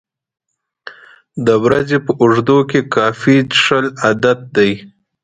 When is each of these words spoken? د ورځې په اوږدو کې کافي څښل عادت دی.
د 1.45 1.47
ورځې 1.63 1.97
په 2.05 2.11
اوږدو 2.21 2.57
کې 2.69 2.79
کافي 2.95 3.37
څښل 3.51 3.85
عادت 4.03 4.39
دی. 4.55 4.71